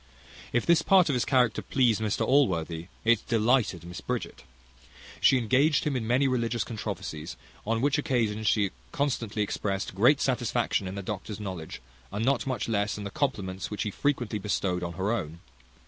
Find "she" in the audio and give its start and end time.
5.19-5.37, 8.47-8.71